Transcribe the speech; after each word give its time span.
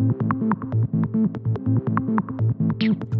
Thank 0.00 0.14
you. 2.82 3.10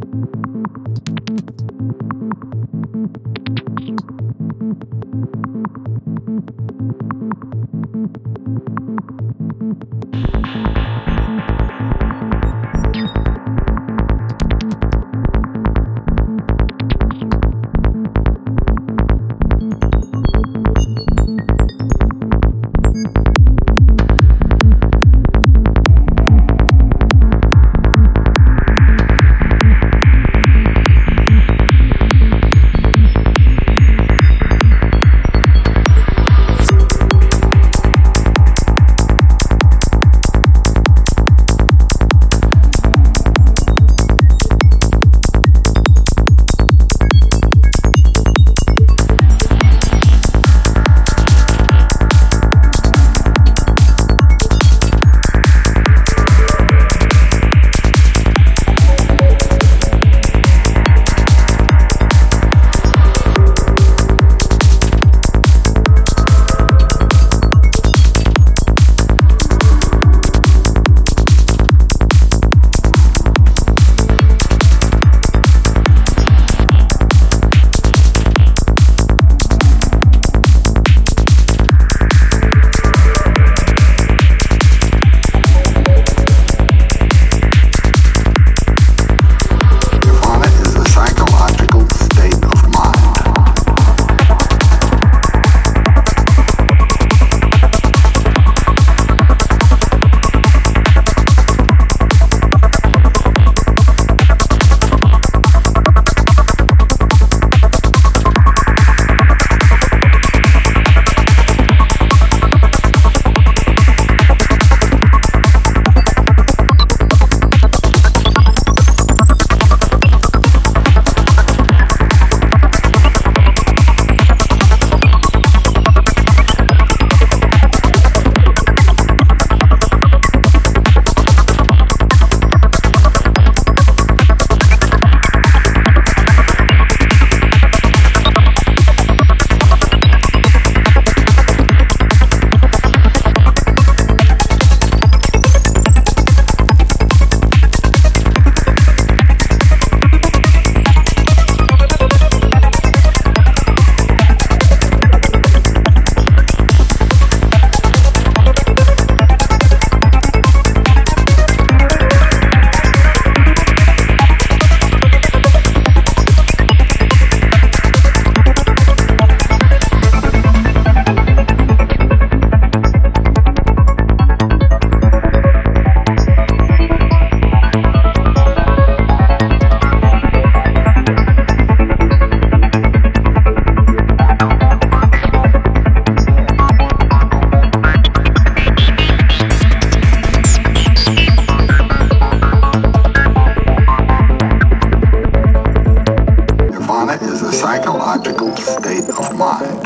psychological 197.60 198.56
state 198.56 199.10
of 199.10 199.36
mind. 199.36 199.80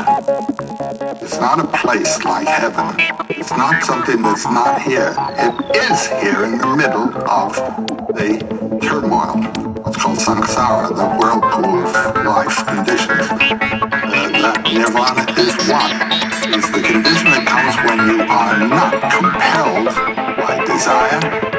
It's 1.21 1.37
not 1.41 1.59
a 1.59 1.67
place 1.67 2.23
like 2.23 2.47
heaven. 2.47 2.95
It's 3.29 3.51
not 3.51 3.83
something 3.83 4.21
that's 4.21 4.45
not 4.45 4.81
here. 4.81 5.13
It 5.35 5.75
is 5.75 6.07
here 6.07 6.45
in 6.45 6.57
the 6.57 6.71
middle 6.73 7.11
of 7.27 7.53
the 8.15 8.79
turmoil, 8.81 9.43
what's 9.83 9.97
called 9.97 10.19
samsara, 10.19 10.87
the 10.95 11.07
whirlpool 11.19 11.83
of 11.85 12.25
life 12.25 12.65
conditions. 12.65 13.27
Uh, 13.29 14.29
that 14.39 14.63
nirvana 14.71 15.27
is 15.35 15.53
one. 15.67 15.91
It's 16.55 16.71
the 16.71 16.81
condition 16.81 17.27
that 17.35 17.43
comes 17.43 17.75
when 17.83 17.99
you 18.07 18.23
are 18.23 18.57
not 18.69 18.93
compelled 19.11 19.91
by 20.47 20.63
desire 20.63 21.54